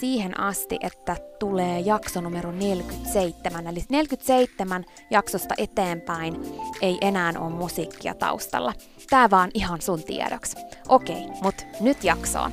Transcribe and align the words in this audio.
siihen 0.00 0.40
asti, 0.40 0.78
että 0.80 1.16
tulee 1.38 1.80
jakso 1.80 2.20
numero 2.20 2.52
47. 2.52 3.66
Eli 3.66 3.80
47 3.88 4.84
jaksosta 5.10 5.54
eteenpäin 5.58 6.42
ei 6.82 6.98
enää 7.00 7.32
ole 7.38 7.50
musiikkia 7.50 8.14
taustalla. 8.14 8.72
Tää 9.10 9.30
vaan 9.30 9.50
ihan 9.54 9.80
sun 9.80 10.02
tiedoksi. 10.04 10.56
Okei, 10.88 11.26
mut 11.42 11.66
nyt 11.80 12.04
jaksoon. 12.04 12.52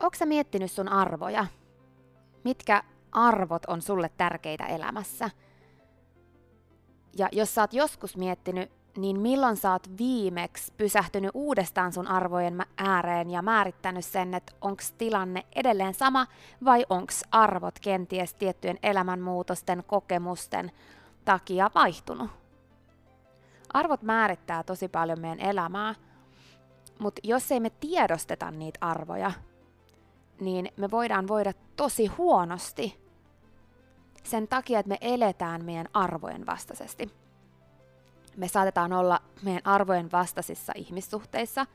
Onko 0.00 0.16
sä 0.16 0.26
miettinyt 0.26 0.72
sun 0.72 0.88
arvoja? 0.88 1.46
Mitkä 2.44 2.82
arvot 3.12 3.64
on 3.66 3.82
sulle 3.82 4.10
tärkeitä 4.16 4.66
elämässä? 4.66 5.30
Ja 7.18 7.28
jos 7.32 7.54
sä 7.54 7.60
oot 7.60 7.72
joskus 7.72 8.16
miettinyt 8.16 8.79
niin 8.96 9.20
milloin 9.20 9.56
sä 9.56 9.72
oot 9.72 9.98
viimeksi 9.98 10.72
pysähtynyt 10.76 11.30
uudestaan 11.34 11.92
sun 11.92 12.06
arvojen 12.06 12.66
ääreen 12.78 13.30
ja 13.30 13.42
määrittänyt 13.42 14.04
sen, 14.04 14.34
että 14.34 14.52
onko 14.60 14.82
tilanne 14.98 15.46
edelleen 15.54 15.94
sama 15.94 16.26
vai 16.64 16.86
onko 16.88 17.12
arvot 17.30 17.78
kenties 17.78 18.34
tiettyjen 18.34 18.78
elämänmuutosten, 18.82 19.84
kokemusten 19.86 20.72
takia 21.24 21.70
vaihtunut? 21.74 22.30
Arvot 23.72 24.02
määrittää 24.02 24.62
tosi 24.62 24.88
paljon 24.88 25.20
meidän 25.20 25.40
elämää, 25.40 25.94
mutta 26.98 27.20
jos 27.24 27.52
ei 27.52 27.60
me 27.60 27.70
tiedosteta 27.70 28.50
niitä 28.50 28.78
arvoja, 28.80 29.32
niin 30.40 30.68
me 30.76 30.90
voidaan 30.90 31.28
voida 31.28 31.52
tosi 31.76 32.06
huonosti 32.06 33.00
sen 34.22 34.48
takia, 34.48 34.78
että 34.78 34.88
me 34.88 34.98
eletään 35.00 35.64
meidän 35.64 35.88
arvojen 35.92 36.46
vastaisesti 36.46 37.10
me 38.40 38.48
saatetaan 38.48 38.92
olla 38.92 39.20
meidän 39.42 39.66
arvojen 39.66 40.12
vastaisissa 40.12 40.72
ihmissuhteissa. 40.76 41.66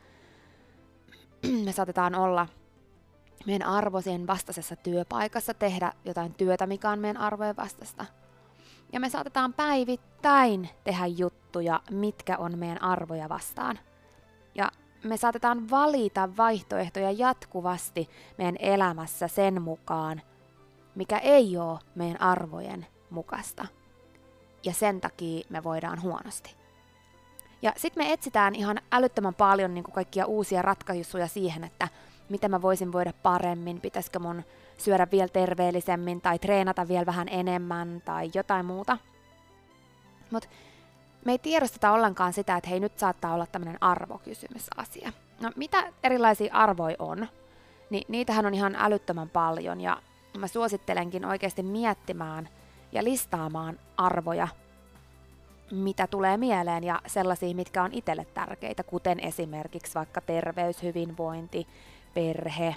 me 1.65 1.71
saatetaan 1.71 2.15
olla 2.15 2.47
meidän 3.45 3.67
arvojen 3.67 4.27
vastaisessa 4.27 4.75
työpaikassa, 4.75 5.53
tehdä 5.53 5.91
jotain 6.05 6.33
työtä, 6.33 6.67
mikä 6.67 6.89
on 6.89 6.99
meidän 6.99 7.21
arvojen 7.21 7.55
vastaista. 7.55 8.05
Ja 8.93 8.99
me 8.99 9.09
saatetaan 9.09 9.53
päivittäin 9.53 10.69
tehdä 10.83 11.05
juttuja, 11.05 11.81
mitkä 11.91 12.37
on 12.37 12.57
meidän 12.57 12.81
arvoja 12.81 13.29
vastaan. 13.29 13.79
Ja 14.55 14.71
me 15.03 15.17
saatetaan 15.17 15.69
valita 15.69 16.29
vaihtoehtoja 16.37 17.11
jatkuvasti 17.11 18.09
meidän 18.37 18.57
elämässä 18.59 19.27
sen 19.27 19.61
mukaan, 19.61 20.21
mikä 20.95 21.17
ei 21.17 21.57
ole 21.57 21.79
meidän 21.95 22.21
arvojen 22.21 22.85
mukaista 23.09 23.67
ja 24.65 24.73
sen 24.73 25.01
takia 25.01 25.45
me 25.49 25.63
voidaan 25.63 26.01
huonosti. 26.01 26.55
Ja 27.61 27.73
sitten 27.77 28.03
me 28.03 28.13
etsitään 28.13 28.55
ihan 28.55 28.81
älyttömän 28.91 29.33
paljon 29.33 29.73
niin 29.73 29.83
kuin 29.83 29.93
kaikkia 29.95 30.25
uusia 30.25 30.61
ratkaisuja 30.61 31.27
siihen, 31.27 31.63
että 31.63 31.87
miten 32.29 32.51
mä 32.51 32.61
voisin 32.61 32.91
voida 32.91 33.13
paremmin, 33.23 33.81
pitäisikö 33.81 34.19
mun 34.19 34.43
syödä 34.77 35.07
vielä 35.11 35.27
terveellisemmin 35.27 36.21
tai 36.21 36.39
treenata 36.39 36.87
vielä 36.87 37.05
vähän 37.05 37.27
enemmän 37.29 38.01
tai 38.05 38.31
jotain 38.33 38.65
muuta. 38.65 38.97
Mutta 40.31 40.49
me 41.25 41.31
ei 41.31 41.37
tiedosteta 41.37 41.91
ollenkaan 41.91 42.33
sitä, 42.33 42.57
että 42.57 42.69
hei 42.69 42.79
nyt 42.79 42.99
saattaa 42.99 43.33
olla 43.33 43.45
tämmöinen 43.45 43.83
arvokysymysasia. 43.83 45.11
No 45.41 45.51
mitä 45.55 45.93
erilaisia 46.03 46.53
arvoja 46.53 46.95
on? 46.99 47.27
Ni- 47.89 48.05
niitähän 48.07 48.45
on 48.45 48.53
ihan 48.53 48.75
älyttömän 48.75 49.29
paljon 49.29 49.81
ja 49.81 50.01
mä 50.37 50.47
suosittelenkin 50.47 51.25
oikeasti 51.25 51.63
miettimään– 51.63 52.49
ja 52.95 53.03
listaamaan 53.03 53.79
arvoja, 53.97 54.47
mitä 55.71 56.07
tulee 56.07 56.37
mieleen 56.37 56.83
ja 56.83 57.01
sellaisia, 57.07 57.55
mitkä 57.55 57.83
on 57.83 57.93
itselle 57.93 58.25
tärkeitä, 58.33 58.83
kuten 58.83 59.19
esimerkiksi 59.19 59.93
vaikka 59.95 60.21
terveys, 60.21 60.83
hyvinvointi, 60.83 61.67
perhe, 62.13 62.75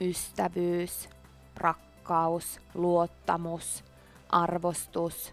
ystävyys, 0.00 1.08
rakkaus, 1.56 2.60
luottamus, 2.74 3.84
arvostus, 4.28 5.32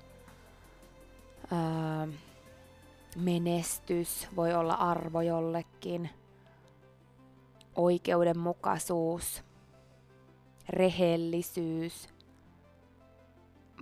öö, 1.52 2.14
menestys 3.16 4.28
voi 4.36 4.54
olla 4.54 4.74
arvo 4.74 5.22
jollekin, 5.22 6.10
oikeudenmukaisuus, 7.76 9.44
rehellisyys. 10.70 12.13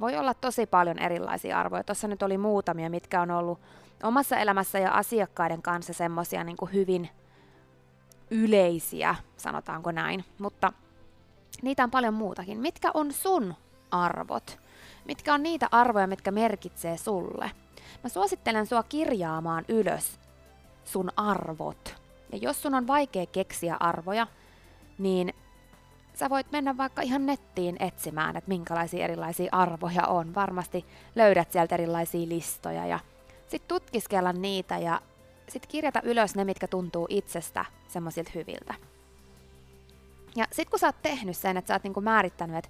Voi 0.01 0.18
olla 0.18 0.33
tosi 0.33 0.65
paljon 0.65 1.00
erilaisia 1.00 1.59
arvoja. 1.59 1.83
Tuossa 1.83 2.07
nyt 2.07 2.24
oli 2.24 2.38
muutamia, 2.38 2.89
mitkä 2.89 3.21
on 3.21 3.31
ollut 3.31 3.59
omassa 4.03 4.38
elämässä 4.38 4.80
ja 4.80 4.92
asiakkaiden 4.92 5.62
kanssa 5.62 5.94
semmoisia 5.94 6.44
niin 6.44 6.57
hyvin 6.74 7.09
yleisiä, 8.31 9.15
sanotaanko 9.38 9.92
näin. 9.92 10.25
Mutta 10.39 10.74
niitä 11.62 11.83
on 11.83 11.92
paljon 11.92 12.13
muutakin. 12.13 12.57
Mitkä 12.57 12.92
on 12.94 13.13
sun 13.13 13.56
arvot? 13.92 14.59
Mitkä 15.06 15.33
on 15.33 15.44
niitä 15.44 15.68
arvoja, 15.71 16.07
mitkä 16.07 16.31
merkitsee 16.31 16.97
sulle? 16.97 17.51
Mä 18.04 18.09
suosittelen 18.09 18.65
sua 18.65 18.83
kirjaamaan 18.83 19.65
ylös 19.68 20.19
sun 20.83 21.12
arvot. 21.15 21.95
Ja 22.31 22.38
jos 22.38 22.62
sun 22.62 22.75
on 22.75 22.88
vaikea 22.88 23.25
keksiä 23.25 23.77
arvoja, 23.80 24.27
niin 24.97 25.33
sä 26.13 26.29
voit 26.29 26.51
mennä 26.51 26.77
vaikka 26.77 27.01
ihan 27.01 27.25
nettiin 27.25 27.75
etsimään, 27.79 28.37
että 28.37 28.47
minkälaisia 28.47 29.03
erilaisia 29.03 29.49
arvoja 29.51 30.07
on. 30.07 30.35
Varmasti 30.35 30.85
löydät 31.15 31.51
sieltä 31.51 31.75
erilaisia 31.75 32.29
listoja 32.29 32.85
ja 32.85 32.99
sit 33.47 33.67
tutkiskella 33.67 34.33
niitä 34.33 34.77
ja 34.77 35.01
sit 35.49 35.67
kirjata 35.67 36.01
ylös 36.03 36.35
ne, 36.35 36.43
mitkä 36.43 36.67
tuntuu 36.67 37.07
itsestä 37.09 37.65
semmoisilta 37.87 38.31
hyviltä. 38.35 38.73
Ja 40.35 40.45
sit 40.51 40.69
kun 40.69 40.79
sä 40.79 40.87
oot 40.87 41.01
tehnyt 41.01 41.37
sen, 41.37 41.57
että 41.57 41.67
sä 41.67 41.75
oot 41.75 41.83
niinku 41.83 42.01
määrittänyt, 42.01 42.55
että 42.55 42.69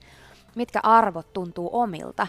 mitkä 0.55 0.79
arvot 0.83 1.33
tuntuu 1.33 1.69
omilta, 1.73 2.27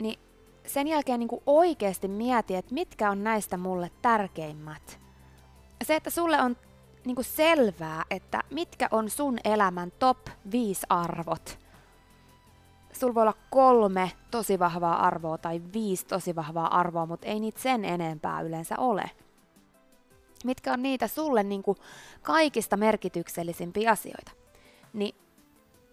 niin 0.00 0.18
sen 0.66 0.88
jälkeen 0.88 1.20
niinku 1.20 1.42
oikeasti 1.46 2.08
mieti, 2.08 2.54
että 2.54 2.74
mitkä 2.74 3.10
on 3.10 3.24
näistä 3.24 3.56
mulle 3.56 3.90
tärkeimmät. 4.02 5.00
Se, 5.84 5.96
että 5.96 6.10
sulle 6.10 6.42
on 6.42 6.56
niinku 7.04 7.22
selvää, 7.22 8.04
että 8.10 8.40
mitkä 8.50 8.88
on 8.90 9.10
sun 9.10 9.38
elämän 9.44 9.92
top 9.98 10.18
5 10.52 10.86
arvot. 10.88 11.58
Sulla 12.92 13.14
voi 13.14 13.22
olla 13.22 13.34
kolme 13.50 14.12
tosi 14.30 14.58
vahvaa 14.58 15.06
arvoa 15.06 15.38
tai 15.38 15.62
viisi 15.72 16.06
tosi 16.06 16.36
vahvaa 16.36 16.78
arvoa, 16.78 17.06
mutta 17.06 17.26
ei 17.26 17.40
niitä 17.40 17.60
sen 17.60 17.84
enempää 17.84 18.40
yleensä 18.40 18.74
ole 18.78 19.10
mitkä 20.44 20.72
on 20.72 20.82
niitä 20.82 21.06
sulle 21.06 21.42
niin 21.42 21.62
kuin 21.62 21.78
kaikista 22.22 22.76
merkityksellisimpiä 22.76 23.90
asioita. 23.90 24.30
Niin 24.92 25.14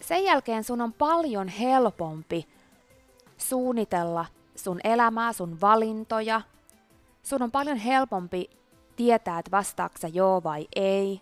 sen 0.01 0.23
jälkeen 0.23 0.63
sun 0.63 0.81
on 0.81 0.93
paljon 0.93 1.47
helpompi 1.47 2.47
suunnitella 3.37 4.25
sun 4.55 4.79
elämää, 4.83 5.33
sun 5.33 5.61
valintoja. 5.61 6.41
Sun 7.23 7.41
on 7.41 7.51
paljon 7.51 7.77
helpompi 7.77 8.49
tietää, 8.99 9.39
että 9.39 9.51
vastaaksa 9.51 10.07
joo 10.07 10.43
vai 10.43 10.67
ei. 10.75 11.21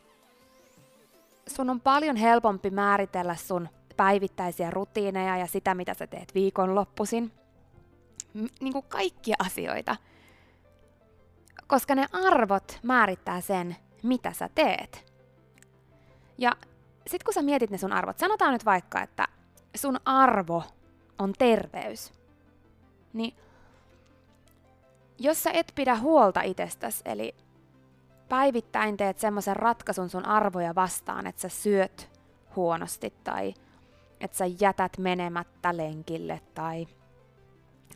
Sun 1.47 1.69
on 1.69 1.81
paljon 1.81 2.15
helpompi 2.15 2.69
määritellä 2.69 3.35
sun 3.35 3.69
päivittäisiä 3.97 4.69
rutiineja 4.69 5.37
ja 5.37 5.47
sitä, 5.47 5.75
mitä 5.75 5.93
sä 5.93 6.07
teet 6.07 6.35
viikonloppuisin. 6.35 7.31
Niin 8.61 8.73
kuin 8.73 8.85
kaikkia 8.89 9.35
asioita 9.39 9.95
koska 11.67 11.95
ne 11.95 12.07
arvot 12.11 12.79
määrittää 12.83 13.41
sen, 13.41 13.75
mitä 14.03 14.33
sä 14.33 14.49
teet. 14.55 15.13
Ja 16.37 16.51
sit 17.07 17.23
kun 17.23 17.33
sä 17.33 17.41
mietit 17.41 17.69
ne 17.69 17.77
sun 17.77 17.93
arvot, 17.93 18.17
sanotaan 18.17 18.53
nyt 18.53 18.65
vaikka, 18.65 19.01
että 19.01 19.27
sun 19.75 19.99
arvo 20.05 20.63
on 21.19 21.33
terveys, 21.37 22.13
niin 23.13 23.35
jos 25.19 25.43
sä 25.43 25.51
et 25.51 25.71
pidä 25.75 25.95
huolta 25.95 26.41
itsestäsi, 26.41 27.01
eli 27.05 27.35
päivittäin 28.29 28.97
teet 28.97 29.19
semmoisen 29.19 29.55
ratkaisun 29.55 30.09
sun 30.09 30.25
arvoja 30.25 30.75
vastaan, 30.75 31.27
että 31.27 31.41
sä 31.41 31.49
syöt 31.49 32.09
huonosti 32.55 33.13
tai 33.23 33.53
että 34.19 34.37
sä 34.37 34.45
jätät 34.59 34.97
menemättä 34.97 35.77
lenkille 35.77 36.41
tai 36.53 36.87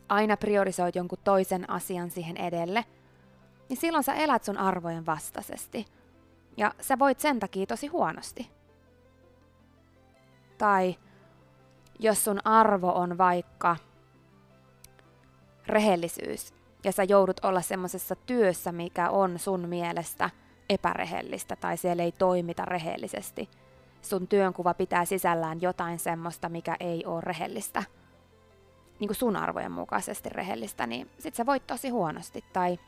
aina 0.10 0.38
priorisoit 0.38 0.96
jonkun 0.96 1.20
toisen 1.24 1.70
asian 1.70 2.12
siihen 2.12 2.38
edelle– 2.38 2.86
niin 3.72 3.78
silloin 3.78 4.04
sä 4.04 4.14
elät 4.14 4.44
sun 4.44 4.58
arvojen 4.58 5.06
vastaisesti. 5.06 5.86
Ja 6.58 6.74
sä 6.82 7.00
voit 7.00 7.20
sen 7.20 7.40
takia 7.40 7.66
tosi 7.66 7.88
huonosti. 7.88 8.52
Tai 10.58 10.96
jos 12.00 12.24
sun 12.24 12.40
arvo 12.44 12.92
on 12.92 13.18
vaikka 13.18 13.76
rehellisyys, 15.68 16.54
ja 16.84 16.92
sä 16.92 17.04
joudut 17.04 17.46
olla 17.46 17.62
semmoisessa 17.62 18.16
työssä, 18.16 18.72
mikä 18.72 19.10
on 19.10 19.40
sun 19.40 19.70
mielestä 19.70 20.30
epärehellistä 20.70 21.56
tai 21.56 21.78
siellä 21.78 22.04
ei 22.04 22.12
toimita 22.12 22.66
rehellisesti. 22.66 23.50
Sun 24.02 24.28
työnkuva 24.28 24.74
pitää 24.74 25.06
sisällään 25.06 25.62
jotain 25.62 26.00
semmoista, 26.00 26.50
mikä 26.50 26.76
ei 26.80 27.06
ole 27.06 27.22
rehellistä, 27.22 27.84
niin 29.00 29.08
kuin 29.08 29.16
sun 29.16 29.36
arvojen 29.36 29.72
mukaisesti 29.72 30.30
rehellistä, 30.30 30.88
niin 30.88 31.10
sit 31.20 31.36
sä 31.36 31.46
voit 31.46 31.68
tosi 31.68 31.90
huonosti. 31.90 32.44
Tai 32.54 32.80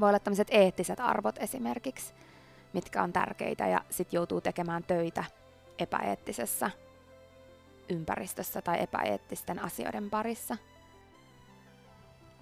voi 0.00 0.08
olla 0.08 0.18
tämmöiset 0.18 0.48
eettiset 0.50 1.00
arvot 1.00 1.38
esimerkiksi, 1.38 2.14
mitkä 2.72 3.02
on 3.02 3.12
tärkeitä 3.12 3.66
ja 3.66 3.80
sitten 3.90 4.18
joutuu 4.18 4.40
tekemään 4.40 4.84
töitä 4.84 5.24
epäeettisessä 5.78 6.70
ympäristössä 7.88 8.62
tai 8.62 8.82
epäeettisten 8.82 9.58
asioiden 9.58 10.10
parissa. 10.10 10.56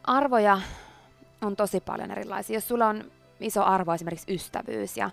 Arvoja 0.07 0.61
on 1.43 1.57
tosi 1.57 1.81
paljon 1.81 2.11
erilaisia. 2.11 2.57
Jos 2.57 2.69
sulla 2.69 2.87
on 2.87 3.05
iso 3.41 3.65
arvo 3.65 3.95
esimerkiksi 3.95 4.35
ystävyys 4.35 4.97
ja 4.97 5.11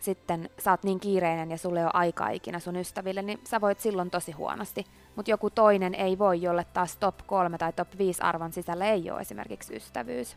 sitten 0.00 0.50
sä 0.58 0.70
oot 0.70 0.82
niin 0.82 1.00
kiireinen 1.00 1.50
ja 1.50 1.58
sulle 1.58 1.78
ei 1.78 1.84
ole 1.84 1.90
aikaa 1.94 2.30
ikinä 2.30 2.58
sun 2.58 2.76
ystäville, 2.76 3.22
niin 3.22 3.40
sä 3.44 3.60
voit 3.60 3.80
silloin 3.80 4.10
tosi 4.10 4.32
huonosti. 4.32 4.86
Mutta 5.16 5.30
joku 5.30 5.50
toinen 5.50 5.94
ei 5.94 6.18
voi, 6.18 6.42
jolle 6.42 6.66
taas 6.72 6.96
top 6.96 7.14
3 7.26 7.58
tai 7.58 7.72
top 7.72 7.88
5 7.98 8.22
arvon 8.22 8.52
sisällä 8.52 8.86
ei 8.86 9.10
ole 9.10 9.20
esimerkiksi 9.20 9.76
ystävyys 9.76 10.36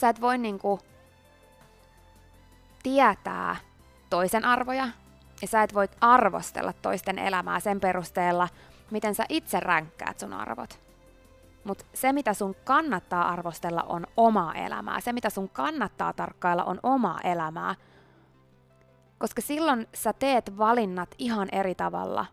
sä 0.00 0.08
et 0.08 0.20
voi 0.20 0.38
niinku 0.38 0.80
tietää 2.82 3.56
toisen 4.10 4.44
arvoja, 4.44 4.88
ja 5.42 5.48
sä 5.48 5.62
et 5.62 5.74
voi 5.74 5.88
arvostella 6.00 6.72
toisten 6.72 7.18
elämää 7.18 7.60
sen 7.60 7.80
perusteella, 7.80 8.48
miten 8.90 9.14
sä 9.14 9.24
itse 9.28 9.60
ränkkäät 9.60 10.18
sun 10.18 10.32
arvot. 10.32 10.87
Mutta 11.68 11.84
se, 11.94 12.12
mitä 12.12 12.34
sun 12.34 12.54
kannattaa 12.64 13.28
arvostella, 13.28 13.82
on 13.82 14.06
omaa 14.16 14.54
elämää. 14.54 15.00
Se, 15.00 15.12
mitä 15.12 15.30
sun 15.30 15.48
kannattaa 15.48 16.12
tarkkailla, 16.12 16.64
on 16.64 16.80
omaa 16.82 17.20
elämää. 17.24 17.74
Koska 19.18 19.42
silloin 19.42 19.86
sä 19.94 20.12
teet 20.12 20.58
valinnat 20.58 21.14
ihan 21.18 21.48
eri 21.52 21.74
tavalla 21.74 22.26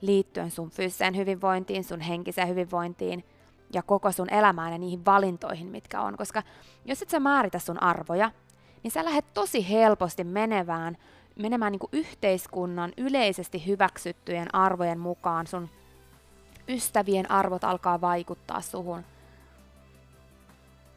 liittyen 0.00 0.50
sun 0.50 0.70
fyysiseen 0.70 1.16
hyvinvointiin, 1.16 1.84
sun 1.84 2.00
henkiseen 2.00 2.48
hyvinvointiin– 2.48 3.24
ja 3.72 3.82
koko 3.82 4.12
sun 4.12 4.32
elämään 4.32 4.72
ja 4.72 4.78
niihin 4.78 5.04
valintoihin, 5.04 5.66
mitkä 5.66 6.00
on. 6.00 6.16
Koska 6.16 6.42
jos 6.84 7.02
et 7.02 7.10
sä 7.10 7.20
määritä 7.20 7.58
sun 7.58 7.82
arvoja, 7.82 8.30
niin 8.82 8.90
sä 8.90 9.04
lähdet 9.04 9.34
tosi 9.34 9.70
helposti 9.70 10.24
menevään, 10.24 10.96
menemään 11.38 11.72
niin 11.72 11.80
kuin 11.80 11.90
yhteiskunnan 11.92 12.92
yleisesti 12.96 13.66
hyväksyttyjen 13.66 14.54
arvojen 14.54 14.98
mukaan. 14.98 15.46
Sun 15.46 15.70
ystävien 16.68 17.30
arvot 17.30 17.64
alkaa 17.64 18.00
vaikuttaa 18.00 18.60
suhun. 18.60 19.04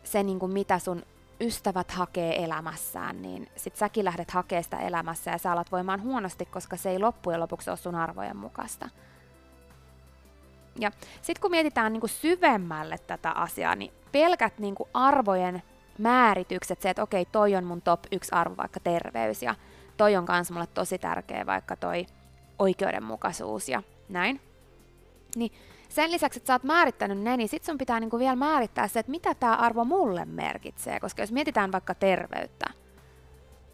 Se, 0.04 0.24
niin 0.24 0.40
kuin 0.40 0.54
mitä 0.54 0.80
sun 0.80 1.04
ystävät 1.42 1.92
hakee 1.92 2.44
elämässään, 2.44 3.22
niin 3.22 3.50
sit 3.56 3.76
säkin 3.76 4.06
lähdet 4.06 4.32
hakemaan 4.32 4.64
sitä 4.64 4.80
elämässä 4.80 5.32
ja 5.32 5.38
sä 5.38 5.52
alat 5.52 5.72
voimaan 5.72 6.02
huonosti, 6.02 6.46
koska 6.46 6.78
se 6.78 6.90
ei 6.90 7.00
loppujen 7.00 7.40
lopuksi 7.40 7.70
ole 7.70 7.78
sun 7.78 7.96
arvojen 7.96 8.38
mukaista. 8.38 8.90
Ja 10.80 10.92
sitten 11.22 11.42
kun 11.42 11.52
mietitään 11.52 11.94
niin 11.94 12.02
kuin 12.02 12.10
syvemmälle 12.10 12.98
tätä 12.98 13.32
asiaa, 13.32 13.76
niin 13.76 13.94
pelkät 14.12 14.60
niin 14.60 14.76
kuin 14.76 14.90
arvojen 14.94 15.64
määritykset, 15.98 16.82
se, 16.82 16.90
että 16.90 17.04
okei, 17.04 17.26
toi 17.26 17.56
on 17.56 17.64
mun 17.64 17.82
top 17.82 18.00
yksi 18.12 18.32
arvo, 18.32 18.58
vaikka 18.58 18.80
terveys, 18.80 19.44
ja 19.44 19.56
toi 19.98 20.16
on 20.16 20.26
kans 20.26 20.52
mulle 20.52 20.68
tosi 20.68 20.98
tärkeä, 20.98 21.46
vaikka 21.46 21.76
toi 21.76 22.06
oikeudenmukaisuus 22.60 23.70
ja 23.70 23.84
näin. 24.10 24.51
Niin 25.36 25.52
sen 25.90 26.12
lisäksi, 26.12 26.40
että 26.40 26.48
sä 26.48 26.54
oot 26.54 26.64
määrittänyt 26.64 27.20
ne, 27.20 27.38
niin 27.38 27.50
sit 27.50 27.64
sun 27.64 27.78
pitää 27.78 28.00
niinku 28.00 28.20
vielä 28.20 28.36
määrittää 28.36 28.88
se, 28.88 29.00
että 29.00 29.12
mitä 29.12 29.36
tämä 29.36 29.56
arvo 29.56 29.86
mulle 29.86 30.26
merkitsee. 30.26 31.00
Koska 31.00 31.22
jos 31.22 31.32
mietitään 31.32 31.72
vaikka 31.72 31.96
terveyttä, 31.96 32.66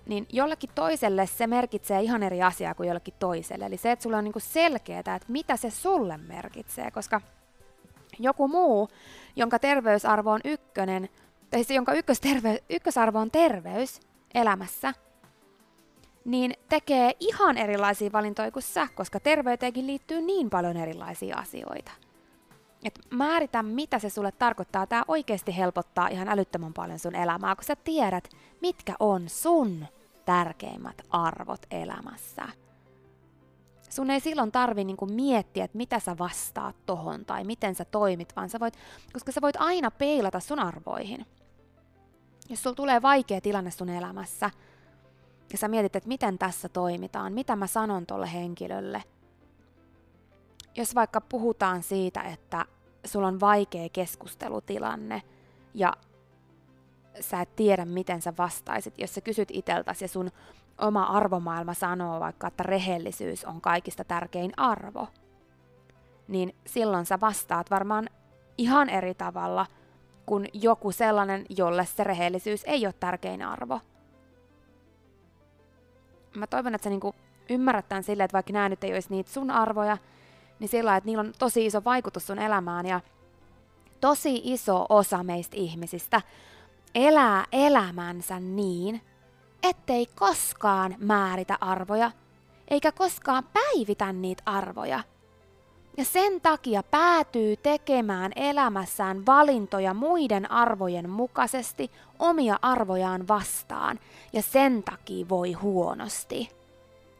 niin 0.06 0.28
jollekin 0.32 0.70
toiselle 0.76 1.28
se 1.28 1.48
merkitsee 1.48 2.02
ihan 2.02 2.24
eri 2.24 2.44
asiaa 2.44 2.74
kuin 2.74 2.88
jollekin 2.88 3.14
toiselle. 3.20 3.66
Eli 3.66 3.78
se, 3.78 3.92
että 3.92 4.04
sulla 4.04 4.18
on 4.18 4.24
niinku 4.24 4.40
selkeää, 4.40 5.00
että 5.00 5.26
mitä 5.28 5.58
se 5.58 5.70
sulle 5.70 6.18
merkitsee, 6.18 6.92
koska 6.92 7.22
joku 8.20 8.48
muu, 8.48 8.90
jonka 9.36 9.60
terveysarvo 9.60 10.32
on 10.32 10.42
ykkönen, 10.46 11.10
tai 11.50 11.64
se, 11.64 11.74
jonka 11.74 11.94
ykkösterve- 11.94 12.64
ykkösarvo 12.70 13.20
on 13.20 13.32
terveys 13.32 14.00
elämässä, 14.34 14.94
niin 16.28 16.54
tekee 16.70 17.16
ihan 17.20 17.58
erilaisia 17.58 18.12
valintoja 18.12 18.52
kuin 18.52 18.64
sä, 18.64 18.88
koska 18.96 19.20
terveyteenkin 19.20 19.88
liittyy 19.88 20.22
niin 20.22 20.50
paljon 20.50 20.78
erilaisia 20.78 21.38
asioita. 21.38 21.92
Et 22.84 23.00
määritä, 23.10 23.64
mitä 23.64 24.00
se 24.00 24.10
sulle 24.10 24.32
tarkoittaa. 24.32 24.88
Tämä 24.88 25.04
oikeasti 25.08 25.58
helpottaa 25.58 26.08
ihan 26.08 26.30
älyttömän 26.30 26.74
paljon 26.74 27.00
sun 27.00 27.16
elämää, 27.16 27.56
kun 27.56 27.64
sä 27.64 27.76
tiedät, 27.76 28.30
mitkä 28.62 28.96
on 29.00 29.30
sun 29.30 29.86
tärkeimmät 30.26 31.02
arvot 31.10 31.62
elämässä. 31.72 32.44
Sun 33.90 34.10
ei 34.10 34.20
silloin 34.20 34.52
tarvi 34.52 34.84
niinku 34.84 35.06
miettiä, 35.06 35.66
että 35.66 35.78
mitä 35.78 36.00
sä 36.00 36.18
vastaat 36.18 36.76
tohon 36.86 37.26
tai 37.26 37.44
miten 37.44 37.76
sä 37.76 37.86
toimit, 37.86 38.36
vaan 38.36 38.50
sä 38.50 38.60
voit, 38.60 38.78
koska 39.14 39.32
sä 39.32 39.42
voit 39.42 39.56
aina 39.60 39.92
peilata 39.92 40.40
sun 40.40 40.60
arvoihin. 40.60 41.26
Jos 42.50 42.64
sulla 42.64 42.76
tulee 42.76 43.02
vaikea 43.02 43.42
tilanne 43.42 43.72
sun 43.72 43.90
elämässä, 43.90 44.52
ja 45.52 45.58
sä 45.58 45.68
mietit, 45.68 45.96
että 45.96 46.08
miten 46.08 46.38
tässä 46.38 46.70
toimitaan, 46.70 47.34
mitä 47.34 47.56
mä 47.56 47.68
sanon 47.68 48.06
tolle 48.06 48.34
henkilölle. 48.34 49.04
Jos 50.76 50.96
vaikka 50.96 51.22
puhutaan 51.22 51.84
siitä, 51.84 52.22
että 52.22 52.66
sulla 53.06 53.28
on 53.28 53.40
vaikea 53.40 53.90
keskustelutilanne 53.90 55.22
ja 55.74 55.94
sä 57.20 57.42
et 57.42 57.56
tiedä, 57.56 57.86
miten 57.86 58.22
sä 58.22 58.34
vastaisit, 58.38 59.00
jos 59.00 59.16
sä 59.16 59.22
kysyt 59.22 59.50
iteltäsi 59.52 60.04
ja 60.04 60.08
sun 60.08 60.32
oma 60.78 61.04
arvomaailma 61.04 61.74
sanoo 61.74 62.20
vaikka, 62.20 62.48
että 62.48 62.64
rehellisyys 62.64 63.46
on 63.46 63.62
kaikista 63.62 64.04
tärkein 64.04 64.52
arvo, 64.58 65.08
niin 66.28 66.56
silloin 66.66 67.06
sä 67.06 67.20
vastaat 67.20 67.72
varmaan 67.72 68.10
ihan 68.58 68.90
eri 68.90 69.14
tavalla 69.14 69.66
kuin 70.26 70.50
joku 70.54 70.92
sellainen, 70.92 71.46
jolle 71.50 71.86
se 71.86 72.04
rehellisyys 72.04 72.64
ei 72.64 72.86
ole 72.86 72.94
tärkein 73.00 73.42
arvo. 73.42 73.80
Mä 76.40 76.48
toivon, 76.48 76.76
että 76.76 76.84
sä 76.84 76.90
niinku 76.90 77.16
ymmärrät 77.50 77.90
tämän 77.90 78.04
silleen, 78.04 78.26
että 78.26 78.34
vaikka 78.34 78.54
nämä 78.54 78.70
nyt 78.70 78.84
ei 78.84 78.94
olisi 78.94 79.10
niitä 79.10 79.32
sun 79.32 79.52
arvoja, 79.52 79.98
niin 80.60 80.68
sillä 80.68 80.98
että 80.98 81.06
niillä 81.06 81.22
on 81.22 81.34
tosi 81.40 81.66
iso 81.66 81.84
vaikutus 81.86 82.28
sun 82.28 82.40
elämään 82.40 82.86
ja 82.86 83.02
tosi 84.02 84.42
iso 84.44 84.86
osa 84.90 85.24
meistä 85.24 85.58
ihmisistä 85.58 86.22
elää 86.96 87.46
elämänsä 87.52 88.40
niin, 88.40 89.02
ettei 89.64 90.06
koskaan 90.06 90.96
määritä 90.98 91.58
arvoja, 91.62 92.12
eikä 92.68 92.92
koskaan 92.92 93.44
päivitä 93.54 94.14
niitä 94.14 94.44
arvoja. 94.46 95.04
Ja 95.98 96.06
sen 96.06 96.42
takia 96.42 96.84
päätyy 96.84 97.58
tekemään 97.58 98.32
elämässään 98.36 99.26
valintoja 99.26 99.94
muiden 99.94 100.52
arvojen 100.52 101.10
mukaisesti 101.10 101.92
omia 102.20 102.60
arvojaan 102.62 103.28
vastaan, 103.28 104.00
ja 104.34 104.42
sen 104.42 104.84
takia 104.84 105.30
voi 105.30 105.54
huonosti. 105.54 106.50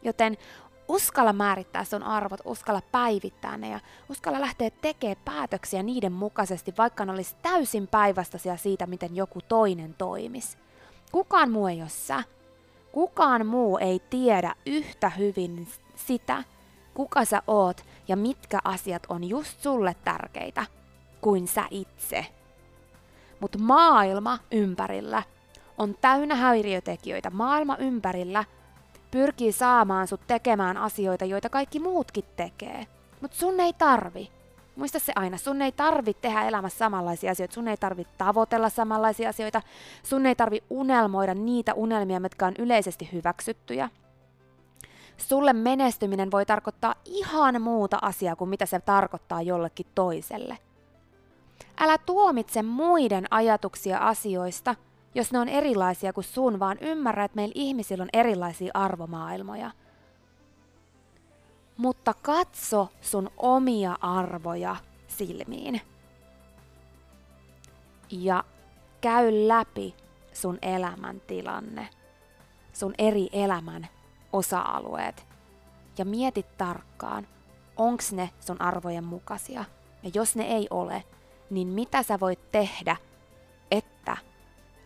Joten 0.02 0.36
uskalla 0.88 1.32
määrittää 1.32 1.84
sun 1.84 2.02
arvot, 2.02 2.40
uskalla 2.44 2.82
päivittää 2.92 3.56
ne 3.56 3.68
ja 3.68 3.80
uskalla 4.10 4.40
lähteä 4.40 4.70
tekemään 4.70 5.16
päätöksiä 5.24 5.82
niiden 5.82 6.12
mukaisesti, 6.12 6.74
vaikka 6.78 7.04
ne 7.04 7.12
olisi 7.12 7.36
täysin 7.42 7.86
päinvastaisia 7.86 8.56
siitä, 8.56 8.86
miten 8.86 9.16
joku 9.16 9.40
toinen 9.48 9.94
toimisi. 9.94 10.58
Kukaan 11.12 11.50
muu 11.50 11.66
ei 11.66 11.80
ole 11.80 11.88
sä. 11.88 12.22
Kukaan 12.92 13.46
muu 13.46 13.78
ei 13.78 14.00
tiedä 14.10 14.54
yhtä 14.66 15.10
hyvin 15.10 15.68
sitä, 15.96 16.44
kuka 16.94 17.24
sä 17.24 17.42
oot 17.46 17.84
ja 18.08 18.16
mitkä 18.16 18.58
asiat 18.64 19.02
on 19.08 19.24
just 19.24 19.60
sulle 19.60 19.96
tärkeitä 20.04 20.66
kuin 21.20 21.48
sä 21.48 21.64
itse. 21.70 22.26
Mutta 23.40 23.58
maailma 23.58 24.38
ympärillä 24.50 25.22
on 25.78 25.94
täynnä 26.00 26.34
häiriötekijöitä. 26.34 27.30
Maailma 27.30 27.76
ympärillä– 27.76 28.44
pyrkii 29.10 29.52
saamaan 29.52 30.08
sut 30.08 30.20
tekemään 30.26 30.76
asioita, 30.76 31.24
joita 31.24 31.48
kaikki 31.48 31.80
muutkin 31.80 32.24
tekee. 32.36 32.86
Mutta 33.20 33.36
sun 33.36 33.60
ei 33.60 33.72
tarvi. 33.72 34.30
Muista 34.76 34.98
se 34.98 35.12
aina, 35.16 35.38
sun 35.38 35.62
ei 35.62 35.72
tarvi 35.72 36.14
tehdä 36.14 36.48
elämässä 36.48 36.78
samanlaisia 36.78 37.30
asioita, 37.30 37.54
sun 37.54 37.68
ei 37.68 37.76
tarvi 37.76 38.06
tavoitella 38.18 38.68
samanlaisia 38.68 39.28
asioita, 39.28 39.62
sun 40.02 40.26
ei 40.26 40.34
tarvi 40.34 40.62
unelmoida 40.70 41.34
niitä 41.34 41.74
unelmia, 41.74 42.20
mitkä 42.20 42.46
on 42.46 42.54
yleisesti 42.58 43.08
hyväksyttyjä. 43.12 43.88
Sulle 45.18 45.52
menestyminen 45.52 46.30
voi 46.30 46.46
tarkoittaa 46.46 46.94
ihan 47.04 47.62
muuta 47.62 47.98
asiaa 48.02 48.36
kuin 48.36 48.50
mitä 48.50 48.66
se 48.66 48.80
tarkoittaa 48.80 49.42
jollekin 49.42 49.86
toiselle. 49.94 50.58
Älä 51.80 51.98
tuomitse 51.98 52.62
muiden 52.62 53.26
ajatuksia 53.30 53.98
asioista– 53.98 54.74
jos 55.14 55.32
ne 55.32 55.38
on 55.38 55.48
erilaisia 55.48 56.12
kuin 56.12 56.24
sun, 56.24 56.60
vaan 56.60 56.78
ymmärrä, 56.80 57.24
että 57.24 57.36
meillä 57.36 57.52
ihmisillä 57.54 58.02
on 58.02 58.08
erilaisia 58.12 58.70
arvomaailmoja. 58.74 59.70
Mutta 61.76 62.14
katso 62.22 62.88
sun 63.00 63.30
omia 63.36 63.98
arvoja 64.00 64.76
silmiin. 65.08 65.80
Ja 68.10 68.44
käy 69.00 69.48
läpi 69.48 69.94
sun 70.32 70.58
elämäntilanne, 70.62 71.88
sun 72.72 72.94
eri 72.98 73.28
elämän 73.32 73.88
osa-alueet 74.32 75.26
ja 75.98 76.04
mieti 76.04 76.46
tarkkaan, 76.58 77.26
onks 77.76 78.12
ne 78.12 78.30
sun 78.40 78.60
arvojen 78.60 79.04
mukaisia. 79.04 79.64
Ja 80.02 80.10
jos 80.14 80.36
ne 80.36 80.44
ei 80.44 80.66
ole, 80.70 81.04
niin 81.50 81.68
mitä 81.68 82.02
sä 82.02 82.20
voit 82.20 82.52
tehdä, 82.52 82.96
että 83.70 84.16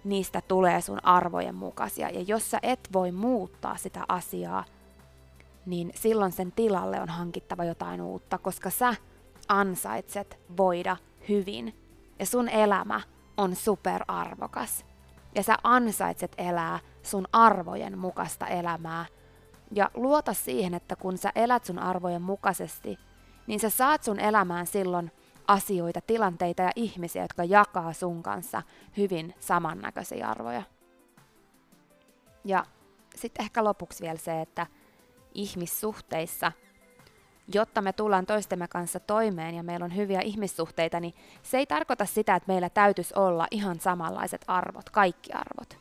niistä 0.05 0.41
tulee 0.49 0.81
sun 0.81 1.05
arvojen 1.05 1.55
mukaisia. 1.55 2.11
Ja 2.11 2.21
jos 2.21 2.51
sä 2.51 2.59
et 2.63 2.89
voi 2.93 3.13
muuttaa 3.13 3.77
sitä 3.77 4.05
asiaa, 4.09 4.65
niin 5.67 5.93
silloin 5.95 6.33
sen 6.33 6.53
tilalle 6.53 7.01
on 7.01 7.09
hankittava 7.09 7.65
jotain 7.65 8.01
uutta, 8.01 8.39
koska 8.39 8.71
sä 8.71 8.95
ansaitset 9.49 10.39
voida 10.57 10.97
hyvin. 11.29 11.77
Ja 12.19 12.27
sun 12.27 12.49
elämä 12.49 13.01
on 13.37 13.57
superarvokas. 13.57 14.85
Ja 15.35 15.43
sä 15.43 15.57
ansaitset 15.65 16.35
elää 16.39 16.79
sun 17.03 17.27
arvojen 17.33 17.99
mukaista 17.99 18.47
elämää. 18.47 19.07
Ja 19.75 19.91
luota 19.95 20.33
siihen, 20.33 20.75
että 20.75 20.97
kun 20.97 21.19
sä 21.19 21.33
elät 21.35 21.65
sun 21.65 21.79
arvojen 21.79 22.23
mukaisesti, 22.23 22.99
niin 23.47 23.61
sä 23.61 23.71
saat 23.71 24.03
sun 24.03 24.21
elämään 24.21 24.67
silloin 24.67 25.13
asioita, 25.49 26.01
tilanteita 26.01 26.63
ja 26.63 26.71
ihmisiä, 26.77 27.23
jotka 27.23 27.45
jakaa 27.45 27.93
sun 27.93 28.23
kanssa 28.23 28.63
hyvin 28.97 29.35
samannäköisiä 29.41 30.29
arvoja. 30.29 30.63
Ja 32.45 32.65
sitten 33.17 33.45
ehkä 33.45 33.65
lopuksi 33.65 34.03
vielä 34.03 34.19
se, 34.19 34.41
että 34.41 34.67
ihmissuhteissa, 35.35 36.53
jotta 37.55 37.83
me 37.83 37.93
tullaan 37.93 38.27
toistemme 38.27 38.69
kanssa 38.69 39.01
toimeen 39.01 39.55
ja 39.55 39.63
meillä 39.63 39.85
on 39.85 39.97
hyviä 39.97 40.21
ihmissuhteita, 40.21 41.01
niin 41.01 41.15
se 41.43 41.59
ei 41.59 41.67
tarkoita 41.67 42.07
sitä, 42.07 42.35
että 42.35 42.53
meillä 42.53 42.71
täytyisi 42.71 43.15
olla 43.17 43.47
ihan 43.51 43.81
samanlaiset 43.81 44.45
arvot, 44.47 44.91
kaikki 44.91 45.33
arvot. 45.33 45.79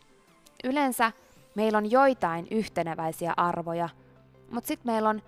Yleensä 0.64 1.12
meillä 1.56 1.78
on 1.78 1.92
joitain 1.92 2.48
yhteneväisiä 2.52 3.34
arvoja, 3.38 3.90
mutta 4.52 4.68
sitten 4.68 4.92
meillä 4.92 5.10
on 5.10 5.22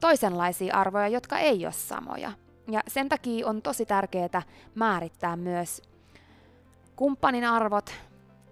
toisenlaisia 0.00 0.74
arvoja, 0.76 1.08
jotka 1.08 1.38
ei 1.38 1.66
ole 1.66 1.72
samoja– 1.72 2.32
ja 2.68 2.80
sen 2.88 3.08
takia 3.08 3.48
on 3.48 3.62
tosi 3.62 3.86
tärkeää 3.86 4.42
määrittää 4.74 5.36
myös 5.36 5.82
kumppanin 6.96 7.44
arvot 7.44 7.94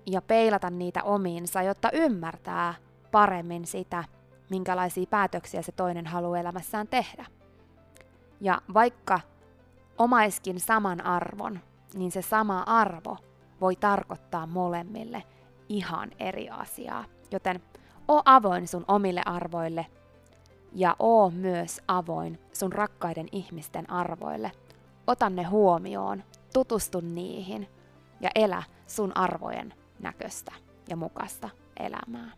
ja 0.07 0.23
peilata 0.23 0.71
niitä 0.71 1.03
omiinsa, 1.03 1.63
jotta 1.63 1.91
ymmärtää 1.93 2.75
paremmin 3.11 3.67
sitä, 3.67 4.05
minkälaisia 4.51 5.07
päätöksiä 5.11 5.63
se 5.63 5.73
toinen 5.73 6.07
haluaa 6.07 6.39
elämässään 6.39 6.89
tehdä. 6.89 7.27
Ja 8.41 8.63
vaikka 8.75 9.21
omaiskin 9.99 10.61
saman 10.61 11.05
arvon, 11.05 11.61
niin 11.95 12.13
se 12.13 12.23
sama 12.23 12.63
arvo 12.63 13.17
voi 13.61 13.77
tarkoittaa 13.77 14.47
molemmille 14.47 15.23
ihan 15.73 16.11
eri 16.19 16.51
asiaa. 16.51 17.05
Joten 17.31 17.63
o 18.09 18.23
avoin 18.25 18.69
sun 18.69 18.85
omille 18.89 19.23
arvoille 19.27 19.87
ja 20.75 20.97
oo 20.99 21.31
myös 21.31 21.81
avoin 21.89 22.39
sun 22.53 22.73
rakkaiden 22.73 23.29
ihmisten 23.33 23.91
arvoille. 23.91 24.53
Ota 25.07 25.31
ne 25.31 25.43
huomioon, 25.43 26.25
tutustu 26.53 27.01
niihin 27.01 27.69
ja 28.21 28.31
elä 28.35 28.63
sun 28.87 29.17
arvojen 29.17 29.75
näköistä 29.99 30.53
ja 30.89 30.97
mukaista 30.97 31.51
elämää. 31.77 32.33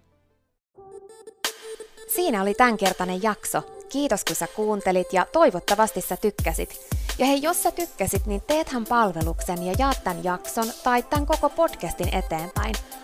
Siinä 2.08 2.42
oli 2.42 2.54
tämänkertainen 2.54 3.22
jakso. 3.22 3.62
Kiitos 3.88 4.24
kun 4.24 4.36
sä 4.36 4.46
kuuntelit 4.56 5.12
ja 5.12 5.26
toivottavasti 5.32 6.00
sä 6.00 6.16
tykkäsit. 6.16 6.88
Ja 7.18 7.26
hei, 7.26 7.42
jos 7.42 7.62
sä 7.62 7.70
tykkäsit, 7.70 8.26
niin 8.26 8.42
teethän 8.46 8.84
palveluksen 8.84 9.62
ja 9.62 9.74
jaat 9.78 10.04
tämän 10.04 10.24
jakson 10.24 10.66
tai 10.84 11.02
tämän 11.02 11.26
koko 11.26 11.50
podcastin 11.50 12.14
eteenpäin– 12.14 12.74